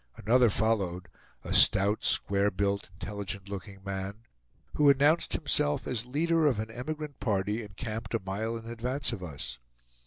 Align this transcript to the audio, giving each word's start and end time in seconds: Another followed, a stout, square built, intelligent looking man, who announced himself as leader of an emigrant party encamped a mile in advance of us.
Another 0.17 0.49
followed, 0.49 1.09
a 1.43 1.53
stout, 1.53 2.03
square 2.03 2.49
built, 2.49 2.89
intelligent 2.93 3.47
looking 3.47 3.83
man, 3.85 4.23
who 4.73 4.89
announced 4.89 5.33
himself 5.33 5.85
as 5.85 6.07
leader 6.07 6.47
of 6.47 6.59
an 6.59 6.71
emigrant 6.71 7.19
party 7.19 7.61
encamped 7.61 8.15
a 8.15 8.19
mile 8.25 8.57
in 8.57 8.65
advance 8.67 9.13
of 9.13 9.21
us. 9.21 9.59